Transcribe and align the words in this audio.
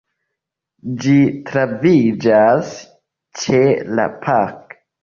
Ĝi 1.03 1.13
troviĝas 1.51 2.75
ĉe 3.45 3.65
la 3.97 4.13
“Park”. 4.27 4.81